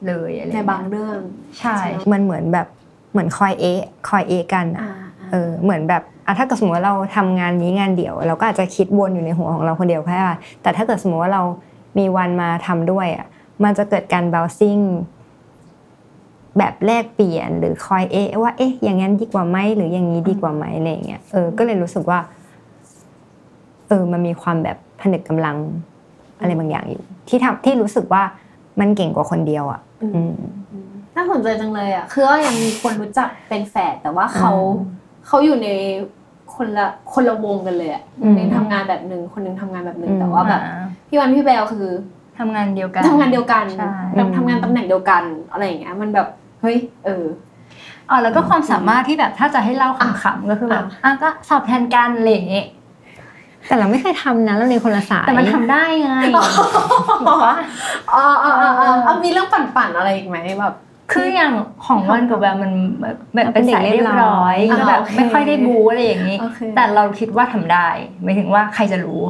[0.07, 1.19] เลยอะไรในเงี้ยบางเรื่อง
[1.59, 1.77] ใช่
[2.11, 2.67] มันเหมือนแบบ
[3.11, 4.93] เหมือนคอยเอะคอยเอะกันอะอ่า
[5.31, 11.43] เออเหมือนแบบอะถ้าเกิดสมมติว่าเราทำงานนี้งานเดี่ยว เราก็อาจจะคิดวนอยู่ในหัวของเราคนเดียวแค่ว่าแต่ถ้าเกิดสมมติว่าเรา
[11.97, 13.27] มีวันมาทำด้วยอะ
[13.63, 14.83] มันจะเกิดการ bouncing
[16.57, 22.19] แบบแลกเปลี่ยนหรือคอยเอะว่าเอ๊ะอย่างนั้นดีกว่าไหมหรืออย่างนี้ดีกว่าไหมอะไรอย่างเงี้ยเออก็เลยรู้สึกว่า
[23.87, 25.57] เออมันมีความแบบผนึกกำลัง
[26.39, 28.23] อะไรบางอย่างอยู่ ที่ทำที่รู้สึกว่า
[28.79, 30.33] มันเก่งกว่าคนเดียวอะอืมอืม
[30.71, 35.69] อืมน่าสนใจจังเลยอะคือว่ายังมีคนรู้จักเป็นแฝดแต่ว่าเขาอืมเขาอยู่ใน
[36.55, 41.87] คนละคนละวงกันเลยอะอืมหนึ่งทำงานแบบหนึ่งคนหนึงทำงานแบบหนึ่งอืมแต่ว่าแบบอ่าพี่วันพี่แบลคือ
[42.39, 46.27] ทำงานเดียวกันทำงานเดียวกันใช่แบบทำงานตำแหน่งเดียวกันอะไรอย่างเงี้ยมันแบบ
[46.61, 47.25] เฮ้ยเออ
[48.09, 52.65] อ๋อแล้วก็ความสามารถที่แบบถ้าจะให้เล่าขำๆก็คือแบบอะอะก็สอบแทนกันอะไรอย่างเงี้ย
[53.67, 56.11] แต่เราไม่เคยทำนะเราเรียนคนละสายแต่มันทำได้ไง
[57.27, 57.55] บอกว่า
[58.13, 60.75] อ๋ออ๋ออ๋ออ๋อเออเอามีเรื่องปั่นๆอะไรอีกไหมแบบ
[61.11, 61.53] คืออย่าง
[61.85, 67.87] ของวันกับแบบมันแบบแบบเป็นสายเรียบร้อยอ่าก็แบบโอเคไม่ค่อยได้บูอะไรอย่างนี้โอเคแต่เราคิดว่าทำได้
[68.23, 69.21] หมายถึงว่าใครจะรู้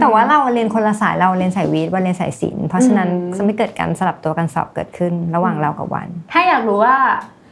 [0.00, 6.96] แต่ว่าเราเรียนคนละสายเราเรียนสายวิทย์วันเรียนสายศิลป์เพราะฉะนั้นอืมจะไม่เกิดการสลับตัวกันสอบเกิดขึ้นระหว่างเรากับวัน ถ้าอยากรู้ว่า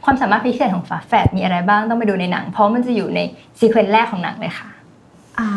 [0.05, 3.19] ความสามารถพิเศษของฝาแฝดมีอะไรบ้างต้องไปดูในหนัง เพราะมันจะอยู่ใน
[3.59, 4.69] ซีเควนต์แรกของหนังเลยค่ะ
[5.39, 5.49] อ่า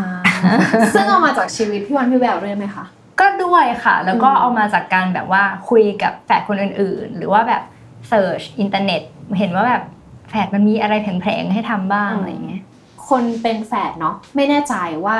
[0.94, 2.84] ซึ่งเอามาจากชีวิตพี่วันพี่แบลด้วยไหมคะ
[3.20, 7.62] ก็ด้วยค่ะ แล้วก็อืมเอามาจากการแบบว่าคุยกับแฝดคนอื่น ๆ หรือว่าแบบ
[8.08, 9.02] search อินเทอร์เน็ต
[9.38, 9.82] เห็นว่าแบบ
[10.28, 12.62] แฝดมันมีอะไรแผลงๆให้ทำบ้างอะไรอย่างเงี้ย
[13.08, 14.74] คนเป็นแฝดเนาะไม่แน่ใจ
[15.06, 15.18] ว่า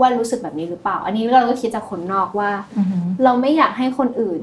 [0.00, 2.50] ว่ารู้สึกแบบนี้หรือเปล่า อันนี้เราก็คิดจากคนนอกว่า
[3.24, 4.42] เราไม่อยากให้คนอื่น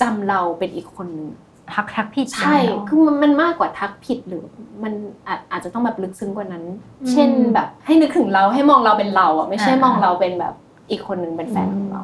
[0.00, 1.28] จำเราเป็นอีกคนนึง
[1.74, 4.42] ทักทักผิดใช่เหรอคือมันมันมากกว่าทักผิดหรือ
[4.82, 4.92] มัน
[5.28, 6.64] อาจอาจจะต้องแบบลึกซึ้งกว่านั้น
[7.02, 10.54] อืมเช่นแบบให้นึกถึงเราให้มองเราเป็นเราอะไม่ใช่อ่ามองเราเป็นแบบ
[10.90, 12.02] อีกคนนึงเป็นแฟนของเรา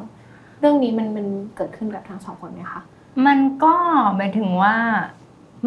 [0.59, 2.81] เรื่องนี้มันมันเกิดขึ้นกับทั้งสองคนไหมคะ
[3.27, 3.75] มันก็
[4.17, 4.75] หมายถึงว่า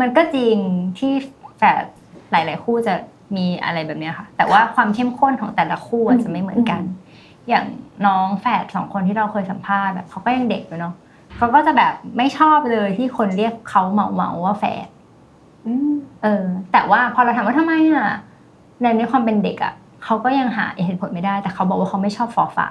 [0.00, 0.57] มันก็จริง
[0.98, 1.12] ที่
[1.59, 1.85] แฝด
[2.30, 2.94] หลาย ๆ คู่จะ
[3.37, 6.83] มีอะไรแบบเนี้ยค่ะ แต่ว่าความเข้มข้นของแต่ละคู่อาจจะไม่เหมือนกัน
[7.48, 7.66] อย่าง
[8.07, 10.94] น้องแฝดสองคนที่เราเคยสัมภาษณ์แบบเขาก็ยังเด็กอยู่เนาะ
[11.37, 14.88] เขาก็จะแบบไม่ชอบเลยที่คนเรียกเขาเหมาเหมาๆว่าแฝด
[15.66, 18.09] อืมเออ แต่ว่าพอเราถามว่าทำไมอะ
[18.83, 22.68] ในในความเป็นเด็กอะเขาก็ยังหาเหตุผลไม่ได้ แต่เขาบอกว่าเขาไม่ชอบฟอฝา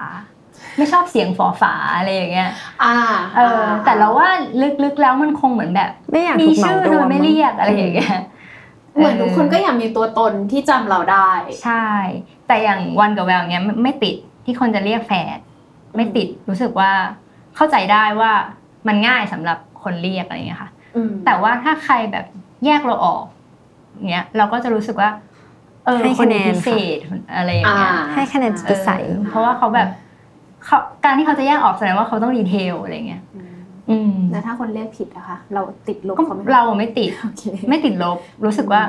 [0.76, 2.50] ไม่ชอบเสียงฟอฝาอะไรอย่างเงี้ย
[2.84, 2.96] อ่า
[3.36, 4.28] เออ แต่เราว่า
[4.84, 8.16] ลึกๆแล้วมันคงเหมือนแบบไม่อยากมีถูกเหมาชื่อรโดวยมไม่เรียกอะไรอย่างเงี้ย
[8.96, 11.30] เหมือนทุกคนก็อยากมีตัวตนที่จำเราได้
[11.64, 11.86] ใช่
[12.46, 15.38] แต่อย่างวันกับแววเงี้ยไม่ไม่ติดที่คนจะเรียกแฝด
[15.96, 16.90] ไม่ติดรู้สึกว่า
[17.56, 18.32] เข้าใจได้ว่า
[18.88, 22.24] มันง่ายสำหรับคนเรียกอะไรอย่างเงี้ยค่ะอืมแต่ว่าถ้าใครแบบ
[22.64, 23.24] แยกเราออก
[24.10, 25.10] เนี้ยเราก็จะรู้สึกว่า
[25.86, 26.98] เออให้คนคะแนนี้นพิเศษ
[27.36, 28.90] อะไรอย่างเงี้ยอ่าให้คะแนนจิตเออใส
[29.28, 29.88] เพราะว่าเขาแบบ
[30.66, 33.54] เขาการที่เขาจะแยกออกแสดงว่าเขาต้องดีเทลอะไรเงี้ยอืม
[33.90, 38.80] อืมแล้วถ้าคนเรียกผิดอะคะ เราติดลบก็เขาไหมเราไม่ติดโอเคไม่ติดลบรู้สึกว่า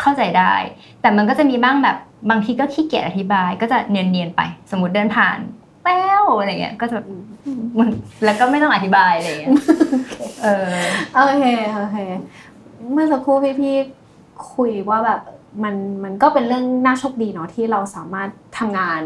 [0.00, 0.54] เข้าใจได้
[1.00, 1.96] แต่มันก็จะมีบ้างแบบ
[2.30, 5.38] บางทีก็ขี้เกียจอธิบาย ก็จะเนียนๆไป สมมติเดินผ่าน
[5.84, 7.06] แป้วอะไรเงี้ยก็จะแบบ
[7.78, 7.88] มัน
[8.24, 9.50] แล้วก็ไม่ต้องอธิบายอะไรเงี้ย
[10.42, 10.68] เออ
[11.14, 11.44] โอเค
[11.76, 11.96] โอเค
[12.92, 15.20] เมื่อสักครู่พี่พี่ๆคุยว่าแบบ
[15.64, 15.74] มัน
[16.04, 19.00] มันก็เป็นเรื่องน่าโชคดีเนาะที่เราสามารถทำงาน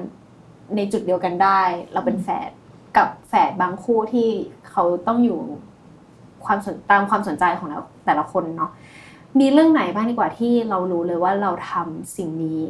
[0.76, 1.60] ในจุดเดียวกันได้
[1.92, 2.50] เราเป็นแฝด
[2.96, 4.28] กับแฝดบางคู่ที่
[4.70, 5.40] เขาต้องอยู่
[6.44, 8.70] ความสนตามความสนใจของเราแต่ละคนเนาะ
[9.40, 12.60] มีเรื่องไหนบ้างดีกว่าที่เรารู้เลยว่าเราทำสิ่งนี้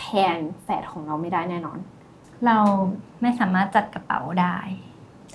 [0.00, 1.78] แทนแฝดของเราไม่ได้แน่นอน
[2.46, 2.58] เรา
[3.20, 4.56] ไม่สามารถจัดกระเป๋าได้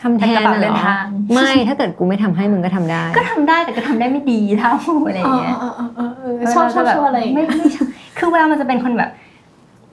[0.01, 4.73] ทำแทนแต่กระเป๋าเหเดิรนอทางไม่ถ้าเกิดกูไม่ทำให้มึงก็ทำได้ ก็ทำได้แต่ก็ทำได้ไม่ดีเท่า
[5.07, 9.09] อะไรเงี้ยเออเออเออเออชอบชอบเราจะชอบอะไรอย่างไม่เงี้ยไม่ชอบคือเวลามันจะเป็นคนแบบ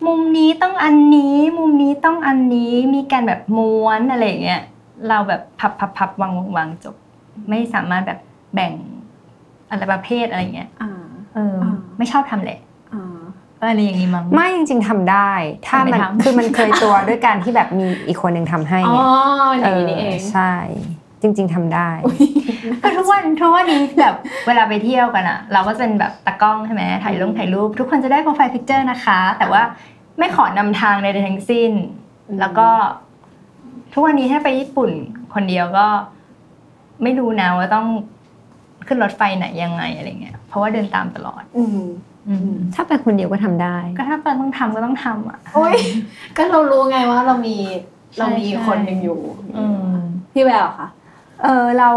[0.07, 4.62] มุมนี้ต้องอันนี้ มุมนี้ต้องอันนี้มีการแบบม้วนอะไรอย่างเงี้ย
[5.09, 6.96] เราแบบพับพับพับวางวางวางจบ
[7.48, 8.18] ไม่สามารถแบบ
[8.54, 8.72] แบ่ง
[9.70, 10.90] อะไรประเภทอะไรเงี้ยอ่า
[11.35, 12.59] เอออาไม่ชอบทำแหละ
[12.94, 13.20] อ่า
[13.61, 15.33] อะไรอย่างงี้มั้ง ไม่จริงๆทำได้
[15.66, 18.98] ถ้ามันไม่ทำ คือมันเคยตัวด้วยการที่แบบมีอีกคนหนึ่งทำให้อ๋อ
[19.59, 20.54] ไงอย่างนี้นี่เองใช่
[21.24, 21.88] จริง ๆทำได้
[22.82, 24.14] ก็ทุกวันทุกวันนี้แบบ
[24.46, 29.62] เวลาไปเที่ยวกันอะเราก็จะเป็นแบบตากล้องใช่ไหมถ่ายลงถ่ายรูป ทุกคนจะได้ profile picture นะคะ แต่ว่า
[30.18, 31.72] ไม่ขอนำทางใดๆทั้งสิ้น
[32.28, 32.68] อืมแล้วก็
[33.92, 34.90] ทุกวันนี้ถ้าไปญี่ปุ่น
[35.34, 35.87] คนเดียวก็
[37.02, 37.87] ไม่รู้นะว่าต้อง
[38.87, 41.80] ขึ้นรถไฟไหนยังไงอะไรเงี้ยเพราะว่าเดินตามตลอด อืม
[42.28, 45.74] อืมถ้าไปคนเดียวก็ทำได้ ก็ถ้าเปิดต้องทำก็ต้องทำอะโอ้ย
[46.37, 47.56] ก็เรารู้ไงว่าเรามี
[48.14, 49.20] ใช่เรามีคนหนึ่งอยู่
[49.56, 49.94] อืม
[50.32, 50.88] พี่แววค่ะ
[51.42, 51.90] เออเรา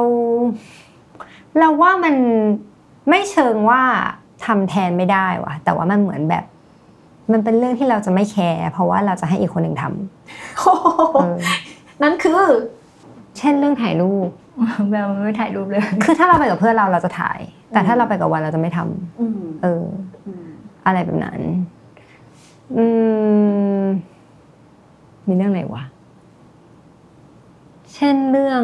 [1.59, 2.15] เราว่ามัน
[3.09, 3.81] ไม่เชิงว่า
[4.45, 6.45] ทำแทนไม่ได้ว่ะ แต่ว่ามันเหมือนแบบ
[7.31, 11.37] มันเป็นเรื่องที่เราจะไม่แคร์เพราะว่าเราจะให้อีกคนหนึ่งทำเออ
[12.01, 12.41] นั่นคือ
[13.37, 14.29] เช่นเรื่องถ่ายรูป
[14.91, 19.85] แบบไม่ถ่ายรูปเลย คือถ้าเราไปกับเพื่อนเราเราจะถ่าย แต่ถ้าเราไปกับวันเราจะไม่ทำอืมเออ
[20.27, 20.45] อืม
[20.85, 21.39] อะไรแบบนั้น
[22.77, 22.85] อื
[23.83, 23.85] ม
[25.27, 25.83] มีเรื่องอะไรวะ
[27.93, 28.63] เช่นเรื่อง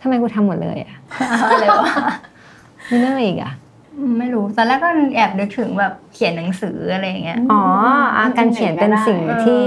[0.00, 0.96] ทำไมกูทำหมดเลยอะ
[1.50, 1.86] อะไรวะ
[2.90, 3.52] มีเรื่องอะไรอีกอะ
[3.98, 7.62] อืมไม่รู้ตอนแรกก็แอบนึกถึงแบบเขียนหนังสืออะไรอย่างเงี้ยอ๋อ
[8.16, 9.62] อะการเขียนเป็นสิ่งเออที่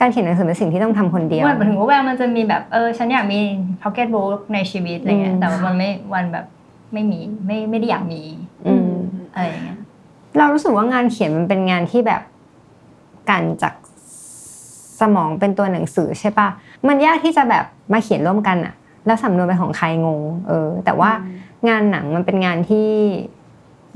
[0.00, 3.40] การเขียนหนังสือเป็นสิ่งที่ต้องทำคนเดียวว่าหมายถึงว่าแววมันจะมีแบบเออฉันอยากมี
[3.82, 6.46] pocket book ในชีวิตอะไรเงี้อืยมแต่ว่ามันไม่วันแบบ
[6.92, 8.22] ไม่มีไม่ไม่ได้อยากมี
[8.66, 8.92] อืม
[9.34, 9.78] อะไรอย่างเงี้ย
[10.38, 12.22] เรารู้สึกว่างานเขียนมันเป็นงานที่แบบ
[13.30, 13.74] กันจาก
[15.00, 16.48] สมองเป็นตัวหนังสือใช่ปะ
[16.86, 18.74] มันยากที่จะแบบมาเขียนร่วมกันอะ
[19.06, 21.10] แล้วสำนวนเป็นของใครงงเออแต่ว่า
[21.68, 22.88] งานหนังมันเป็นงานที่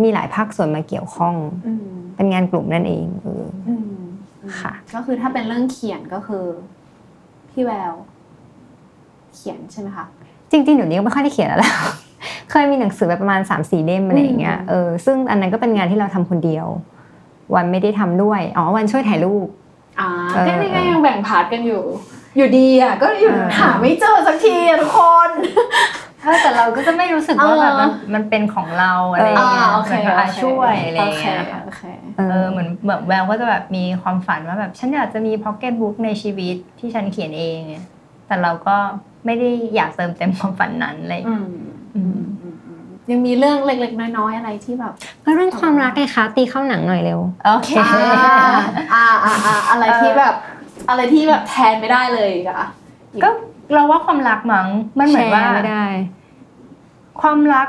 [0.02, 1.34] มีหลายภาคส่วนมาเกี่ยวข้อง
[1.66, 1.86] อืม
[2.16, 3.98] เป็นงานกลุ่มนั่นเองเอออืม
[4.60, 6.44] ค่ะ ก็คือถ้าเป็นเรื่องเขียนก็คือ
[7.50, 7.92] พี่แวว
[9.34, 10.06] เขียนใช่ไหมคะ
[10.50, 11.72] จริงๆเดี๋ยวนี้ก็ไม่ค่อยได้เขียนแล้วล่ะ
[12.50, 16.66] เคยมีหนังสือแบบประมาณ3ามสี่เล่มอะไรอย่างเงี้ยอืมเออซึ่งอันนั้นก็เป็นงานที่เราทำคนเดียว
[17.54, 19.48] วันไม่ได้ทำด้วยอ๋อวันช่วยถ่ายรูป
[20.00, 21.82] อ่าเออก็นี่ก็ยังแบ่งพาร์ทกันอยู่
[22.37, 25.31] อยู่ดีอะก็อยู่เออหาไม่เจอสักทีอะทุกคน
[26.23, 31.83] เออแต่เราก็จะไม่รู้สึกว่าแบบเออมันมันเป็นของเราอะไรอย่างเงี้ยอ่าโอเคหมือนกับอะช่วยอะไรอย่างโอเคเงี้ยค่ะโอเค
[32.18, 37.85] เอเอออเหมือนแบบแววก็จะแบบมีความฝันว่าแบบฉันอยากจะมี pocket book ในชีวิตที่ฉันเขียนเองอะ
[38.27, 38.77] แต่เราก็
[39.27, 41.47] ไม่ได้อยากเติมเต็มความฝันนั้นอะไรอย่างอืเลยม
[41.94, 44.92] อืมอืมอืม ยังมีเรื่องเล็กๆ น้อยๆ อะไรที่แบบ
[45.25, 47.90] ก็เรื่องความรักไงคะตีเข้าหนังหน่อยเร็ว โอเค อ่า
[48.94, 50.35] อ่าอ่าอ่าอะไรที่แบบ
[50.88, 52.68] อะไรที่แบบแทนไม่ได้เลยอะ
[53.23, 53.29] ก็
[53.75, 54.68] เราว่าความรักมั้ง
[54.99, 55.85] มันเหมือนว่าแชร์ไม่ได้
[57.20, 57.68] ความรัก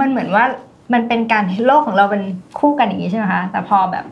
[0.00, 0.44] มันเหมือนว่า
[0.92, 2.22] มันเป็นการโลกของเราเป็น
[2.58, 4.04] คู่กันอย่างนี้ใช่ไหมคะแต่พอแบบ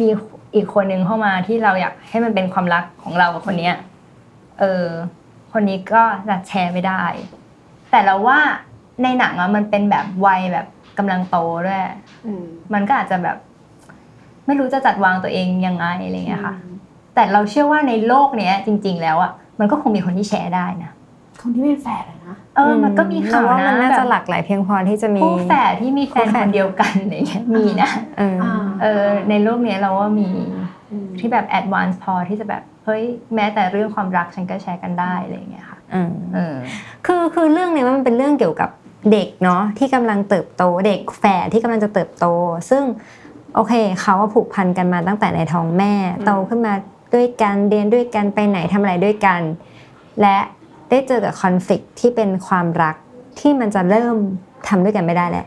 [0.00, 0.08] มี
[0.54, 3.76] อีกคนหนึ่งเข้ามาที่เราอยากให้มันเป็นความรักของเรากับคนเนี้ย
[4.60, 4.86] เออ
[5.52, 7.02] คนนี้ก็จะแชร์ไม่ได้
[7.90, 8.38] แต่เราว่า
[9.02, 10.66] ในหนังอะมันเป็นแบบวัยแบบ
[10.98, 11.82] กำลังโตด้วย
[12.26, 12.44] อืม
[12.74, 13.36] มันก็อาจจะแบบ
[14.46, 16.54] ไม่รู้จะจัดวางตัวเองยังไงอะไรเงี้ยค่ะ
[17.18, 20.90] แต่เราเชื่อว่าในโลกเนี้ยจริง ๆ แล้วอะมันก็คงมีคนที่แชร์ได้นะ
[21.40, 30.30] คนที่เป็นแฝดอะนะเออมันก็มีข่าวเรว่านะมันน่าจะแบบหลากหลายเพียงพอที่จะมีคู่แฝดที่มีแฟนคู่แฝคดนเดียวกันอะไรเงี้ยมีนะเอออ่าเออในโลกเนี้ยเราว่ามี
[30.90, 33.02] อืมที่แบบแอดวานซ์พอที่จะแบบเฮ้ย
[33.34, 36.56] แม้แต่เรื่องความรักฉันก็แชร์กันได้อะไรเงี้ยค่ะอืมเออ
[37.06, 38.70] คือคือเรื่องเนี้ยมันเป็นเรื่องเกี่ยวกับ
[39.12, 42.26] เด็กเนาะที่กำลังเติบโตเด็กแฝดที่กำลังจะเติบโต
[42.70, 42.82] ซึ่ง
[43.54, 45.92] โอเคเขาว่าผูกพันกันมาตั้งแต่ในท้องแม่
[46.24, 46.74] โตขึ้นมา
[47.14, 49.40] ด้วยกันเรียนด้วยกันไปไหนทำอะไรด้วยกัน
[50.20, 50.36] และ
[50.90, 52.96] ได้เจอกับคอนฟ lict ที่เป็นความรัก
[53.38, 54.16] ที่มันจะเริ่ม
[54.68, 55.46] ทำด้วยกันไม่ได้แหละ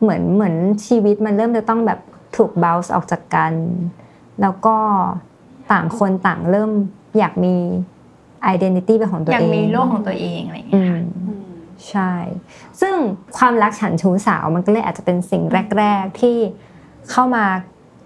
[0.00, 0.54] เหมือนเหมือน
[0.86, 2.00] ชีวิตมันเริ่มจะต้องแบบ
[2.36, 3.52] ถูก bounce ออกจากกัน
[4.40, 4.76] แล้วก็
[5.72, 6.70] ต่างคนต่างเริ่ม
[7.18, 7.56] อยากมี
[8.54, 11.02] identity เป็นของตัวอเองยากมีโลกของตัวเองอะไรอย่างเงี้อืยม
[11.88, 12.12] ใช่
[12.80, 12.94] ซึ่ง
[13.38, 15.42] ความรักฉันชู้สาวมันก็เลยอาจจะเป็นสิ่ง
[15.78, 16.36] แรก ๆ ที่
[17.10, 17.44] เข้ามา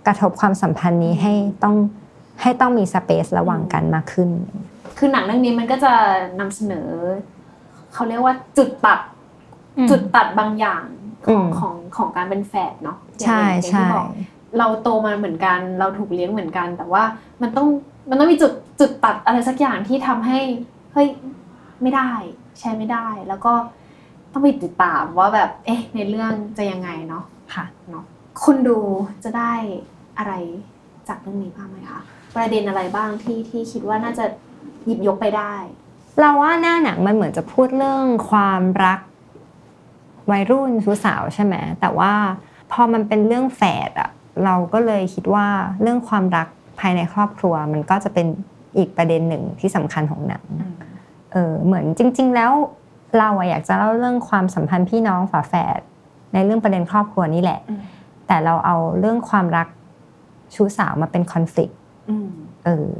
[0.07, 1.77] กระทบความสัมพันธ์นี้ให้ต้อง
[2.40, 4.31] ให้ต้องมีสเปซระหว่างกันมากขึ้น
[4.99, 5.92] คือหนังเรื่องนี้มันก็จะ
[6.40, 6.88] นำเสนอ
[7.92, 9.01] เขาเรียกว่าจุดตัด
[9.79, 10.85] อืมจุดตัดบางอย่าง
[11.27, 14.09] ขอืองมของของการเป็นแฝดเนาะใช่อย่างอย่างใช่ที่บอก
[14.59, 17.03] เราโตมาเหมือนกันเราถูกเลี้ยงเหมือนกัน แต่ว่า
[17.42, 17.66] มันต้อง
[18.11, 20.38] มันต้องมีจุดจุดตัดอะไรสักอย่างที่ทำให้
[20.92, 21.09] เฮ้ย
[21.83, 22.11] ไม่ได้
[22.61, 23.53] ใช้ไม่ได้ แล้วก็
[24.33, 28.05] ต้องไปติดตามว่าแบบ เอ๊ะ ในเรื่องจะยังไงเนาะค่ะเนาะ
[28.44, 28.79] คนดู
[29.25, 29.53] จะได้
[30.18, 30.33] อะไร
[31.09, 32.01] จากเรื่องนี้บ้างไหมคะ
[32.37, 34.25] ประเด็นอะไรบ้างที่ที่คิดว่าน่าจะ
[34.85, 35.55] หยิบยกไปได้
[36.20, 39.01] เราว่าหน้าหนังมันเหมือนจะพูดเรื่องความรัก
[40.31, 42.12] วัยรุ่นชู้สาวใช่ไหมแต่ว่า
[42.73, 44.11] พอมันเป็นเรื่องแฝดอะ
[44.44, 45.47] เราก็เลยคิดว่า
[45.83, 46.49] เรื่องความรัก
[46.81, 48.27] ภายในครอบครัว มันก็จะเป็น
[48.77, 50.44] อีกประเด็นหนึ่งที่สำคัญของหนัง
[51.33, 52.53] เออเหมือนจริง ๆ แล้ว
[53.18, 55.81] เราอะอยากจะเล่าเรื่องความสัมพันธ์พี่น้องฝาแฝด
[56.33, 57.81] ในเรื่องประเด็นครอบครัวนี่แหละอืม
[58.27, 59.68] แต่เราเอาเรื่องความรัก
[60.55, 61.84] ชู้สาวมาเป็นคอน FLICT อืม
[62.64, 62.90] เออ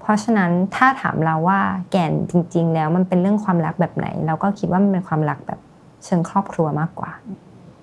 [0.00, 5.60] เพราะฉะนั้นถ้าถามเราว่าแก่นจริง ๆ แล้วมันเป็นเรื่องความรักแบบไหน เราก็คิดว่ามันเป็นความรักแบบ
[6.04, 7.10] เชิงครอบครัวมากกว่า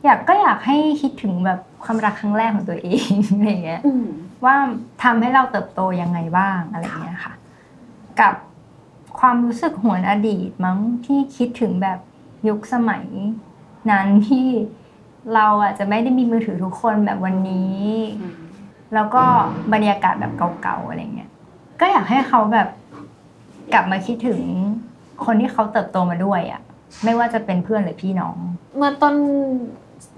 [0.06, 4.06] อยากก็อยากให้คิดถึงแบบความรักครั้งแรกของตัวเองอะไรอย่างเงี้ยอืม
[4.46, 4.56] ว่า
[5.04, 7.34] ทำให้เราเติบโตยังไงบ้างอะไรเงี้ยค่ะ
[8.22, 8.34] กับ
[9.20, 12.00] ความรู้สึกหวนอดีตมั้งที่คิดถึงแบบ
[12.48, 13.06] ยุคสมัย
[13.92, 14.48] นั้นที่
[15.36, 17.80] เราอาจจะไม่ได้มีมือถือทุกคนแบบวันนี้
[18.94, 19.24] แล้วก็
[19.74, 21.30] บรรยากาศแบบเก่าๆอะไรเงี้ย
[21.80, 22.68] ก็อยากให้เขาแบบ
[23.74, 24.42] กลับมาคิดถึง
[25.26, 26.62] คนที่เขาเติบโตมาด้วยอะ่ะ
[27.04, 28.38] ไม่ว่าจะเป็นเพื่อนหรือพี่น้อง
[28.76, 29.16] เมื่อต้น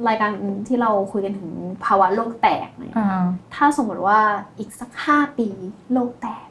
[0.07, 0.31] รายการ
[0.67, 1.51] ที่เราคุยกันถึง
[1.85, 3.23] ภาวะโลกแตกเนี่ยอ่า
[3.55, 4.19] ถ้าสมมติว่า
[4.57, 5.47] อีกสักห้าปี
[5.93, 6.47] โลกแตก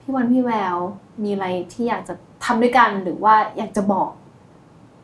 [0.00, 0.76] พี่วันพี่แวว
[1.22, 4.10] มีอะไรที่อยากจะทำด้วยกันหรือว่าอยากจะบอก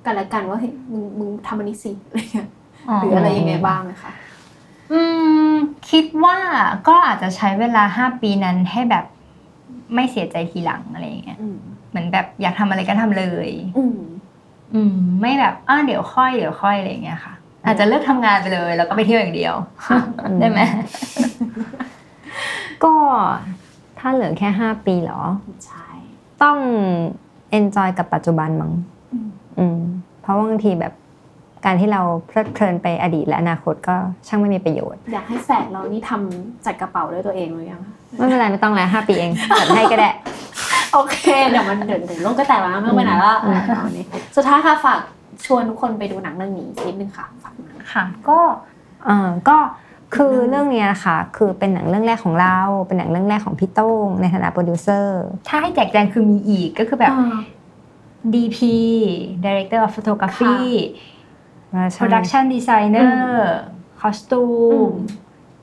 [0.05, 2.49] กันและกันว่าเฮ้ยมึงมึงทำอันนี้สิอะไรเงี้ย
[3.01, 4.13] หรืออะไรยังไงบ้างไหมคะ
[4.93, 5.01] อื
[5.53, 5.55] ม
[5.91, 6.39] คิดว่า
[6.89, 9.05] ก็อาจจะใช้เวลาห้าปีนั้นให้แบบ
[9.95, 11.59] ไม่เสียใจทีหลังอะไรอย่างเงี้ยอืม
[11.91, 13.99] เหมือนแบบอยากทำอะไรก็ทำเลย อืม
[14.75, 19.55] อืม ไม่แบบอ้าเดี๋ยวค่อยเดี๋ยวค่อยอะไรอย่างเงี้ยค่ะ อาจจะเลิกทำงานไปเลย แล้วก็ไปเที่ยวอย่างเดียว
[20.41, 20.61] ได้ไหม
[22.85, 22.95] ก็
[23.99, 25.23] ถ้าเหลือแค่ 5 ปีเหรอ
[25.67, 25.87] ใช่
[26.43, 26.59] ต้อง
[27.59, 28.73] enjoy กับปัจจุบันมั้ง
[29.13, 29.79] อืม อืม
[30.23, 30.93] เพราะว่าบางทีแบบ
[31.65, 33.97] การที่เราเพลิดเพลินไปอดีตและอนาคตก็
[34.29, 40.11] ช่างไม่มีประโยชน์ อยากให้แฝดเรานี่ทำจัดกระเป๋าด้วยตัวเองหรือยังคะไม่เป็นไรไม่ต้องแล้วห้าปีเองจัดให้ก็ได้
[40.93, 41.17] โอเค
[41.49, 44.05] เดี๋ยวมันเดี๋ยวเดี๋ยวโลกก็แตกแล้วนะไม่ต้องไปไหนละอืมเอาอันนี้
[44.37, 45.01] สุดท้ายค่ะฝาก
[45.45, 48.39] ชวนทุกคนไปดูหนังเรื่องนี้นิดนึงค่ะฝากหนังค่ะ ก็
[49.05, 49.57] เออก็
[50.15, 57.15] คือเรื่องเนี้ยนะคะคือเป็นหนังเรื่องแรกของเราเป็นหนังเรื่องแรกของพี่โต้งในฐานะโปรดิวเซอร์ถ้าให้แจกแจงคือมีอีกก็คือแบบ
[58.35, 58.59] DP
[59.45, 60.57] Director of Photography
[61.99, 63.13] Production Designer
[64.01, 64.93] Costume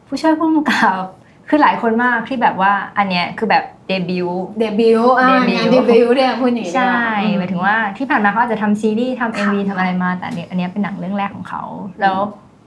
[0.07, 1.03] ผู้ช่วยผู้กำกับ
[1.47, 6.95] คือหลายคนมากที่แบบว่าอันเนี้ยคือแบบ debut debut อ่าเดบิวต์งานเดบิวต์เนี่ยพูดอย่างนี้ใช่
[7.31, 11.63] ดีกว่าหมายถึงว่าที่ผ่านมาเขาอาจจะทำซีรีส์ทำ MV ทำอะไรมาแต่อันเนี้ยอันเนี้ยเป็นหนังเรื่องแรกของเขา
[12.01, 12.15] แล้ว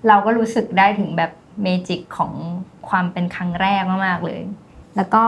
[0.08, 1.30] เราก็รู้สึกได้ถึงแบบ
[1.62, 2.32] magic ของ
[2.88, 4.40] ความเป็นครั้งแรกมากๆเลย
[4.96, 5.24] แล้วก็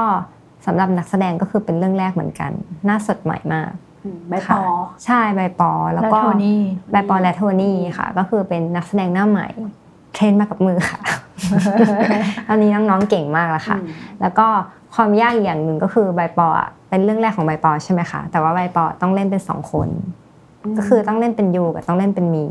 [0.67, 2.53] สำหรับนักแสดงก็คือเป็นเรื่องแรกเหมือนกัน
[2.89, 3.94] น่าสดใหม่มากอืม
[4.29, 4.61] ใบปค่ะอ
[5.05, 9.49] ใช่ใบปอแล้วแล้วก็โทนี่ใบปอและโทนี่ค่ะ ก็คือเป็นนักแสดงหน้าใหม่
[10.15, 11.01] เทรนมากับมือค่ะ
[12.49, 13.89] ตอนนี้น้องๆเก่งมากแล้วค่ะอืม
[14.21, 14.47] แล้วก็
[14.95, 19.89] ความยากอีกอย่างหนึ่งก็คือใบปออะเป็นเรื่องแรกของใบปอใช่ไหมคะแต่ว่าใบปอต้องเล่นเป็นสองคน
[20.77, 22.47] ก็คือต้องเล่นเป็นยูกับต้องเล่นเป็นมี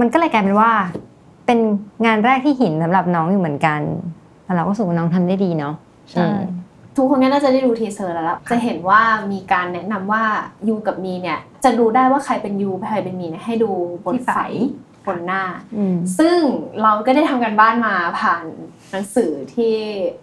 [0.00, 0.70] มันก็เลยกลายเป็นว่า
[1.46, 1.58] เป็น
[2.06, 3.80] งานแรกที่หินสำหรับน้องอยู่เหมือนกัน
[4.44, 5.74] แต่เราก็รู้สึกว่าน้องทำได้ดีเนาะ
[6.10, 6.38] ใช่อืม
[6.96, 9.00] ทุกคนก็น่าจะได้ดู teaser แล้วล่ะจะเห็นว่า
[9.32, 10.24] มีการแนะนำว่า
[10.68, 13.70] ยูกับมีเนี่ย จะดูได้ว่าใครเป็นยูใครเป็นมีเนี่ยให้ดู
[14.04, 14.40] บนที่ไฟไฝ
[15.06, 15.42] บนหน้า
[15.76, 16.38] อืมซึ่ง
[16.82, 18.44] เราก็ได้ทำกันบ้านมาผ่าน
[18.90, 19.74] หนังสือที่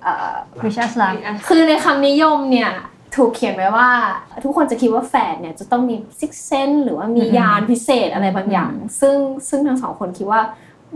[0.03, 0.33] เอ่อ
[0.65, 1.13] ริชาร์ดลัก
[1.47, 2.71] คือในคำนิยมเนี่ย
[3.15, 3.89] ถูกเขียนไว้ว่า
[4.43, 9.15] ทุกคนจะคิดว่าแฝดเนี่ยจะต้องมี sixth sense หรือว่ามีอืมญาณพิเศษอะไรบางอย่าง ซึ่ง
[9.49, 10.41] ซึ่งทั้งสองคนคิดว่า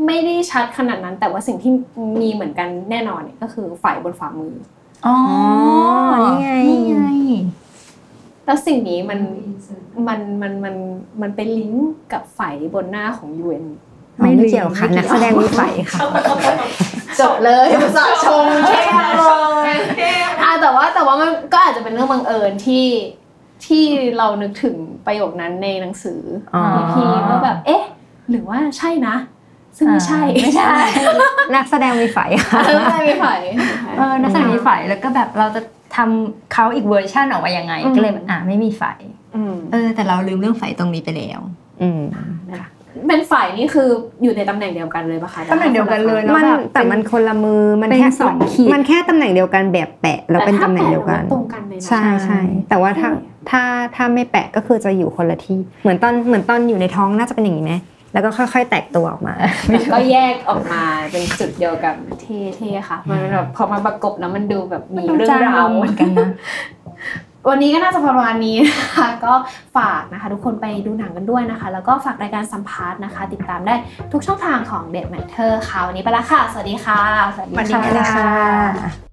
[0.05, 1.71] ไม่ได้ชัดขนาดนั้น แต่ว่าสิ่งที่
[2.21, 4.53] มีเหมือนกันแน่นอนเนี่ยก็คือไฟบนฝ่ามือ
[5.05, 5.15] อ๋อ
[6.21, 6.97] นี่ไงนี่ไง
[8.45, 9.19] แล้วสิ่งนี้มัน
[10.07, 10.75] มันมันมัน
[11.21, 12.41] มันเป็นลิงก์กับไฟ
[12.73, 13.65] บนหน้าของ UN
[14.19, 15.61] ไม่เกี่ยวค่ะนักแสดงมีไฟ
[15.91, 15.99] ค่ะ
[17.19, 18.81] จบเลยอุตส่าห์ชมเท่
[19.19, 19.23] เล
[19.69, 19.73] ย
[20.41, 22.85] อะแต่ว่าแต่ว่ามันก็อาจจะเป็นเรื่องบังเอิญที่
[23.65, 23.83] ที่
[24.17, 26.21] เรานึกถึงประโยคนั้นในหนังสือ
[26.55, 27.83] ออพีว่าแบบ เอ๊ะ
[28.29, 29.15] หรือว่าใช่นะ
[29.77, 30.73] ซึ่งไม่ใช่ไม่ใช่
[31.53, 32.19] นักแสดงมีไฟ
[32.51, 33.35] ค่ะเออไม่ไม่ไผ่
[33.97, 35.61] เออนักแสดงมีไฟแล้วก็แบบเราจะ
[35.95, 38.83] ทำเขาอีกเวอร์ชันออกมายังไง ก็เลยแบบอ่าไม่มีไฟ
[39.35, 41.39] อืมเออ แต่เราลืมเรื่องไฟตรงนี้ไปแล้ว
[41.81, 42.01] อืม
[42.51, 42.69] นะคะ
[43.07, 43.89] เป็นฝ่ายนี่คือ
[44.23, 53.09] อยู่ในตำแหน่งเดียวกันเลยปะคะตำแหน่งเดียวกันเลยมันแบบแต่มันคนละมือมันเป็นแค่สองขีดมันแค่ตำแหน่งเดียวกันแบบแปะแล้วเป็นตำแหน่งเดียวกันแต่ถ้าแปะแล้ตรงกันเลยนะใช่ใช่แต่ว่าถ้า
[53.49, 53.63] ถ้า
[53.95, 57.73] ถ้าไม่แปะก็คือจะอยู่คนละที่ เหมือนตอนเหมือนตอนอยู่ในท้องน่าจะเป็นอย่างนี้ไหม
[58.13, 59.35] แล้วก็ค่อยๆ แตกตัวออกมา
[59.67, 66.29] แต่ก็แยกออกมาเป็นจุดเดียวกันเท่ๆค่ะ มันแบบพอมาประกบแล้วมันดูแบบมีเรื่องราวเหมือนกันนะ
[67.49, 69.33] วันนี้ก็น่าจะประมาณนี้นะคะก็
[69.77, 73.75] ฝากนะคะ ทุกคนไปดูหนังกันด้วยนะคะ แล้วก็ฝากรายการสัมภาษณ์นะคะ ติดตามได้
[74.11, 77.01] ทุกช่องทางของ The Matter ค่ะวันนี้ไปละค่ะ สวัสดีค่ะ
[77.35, 77.55] สวัสดี
[78.15, 79.12] ค่ะ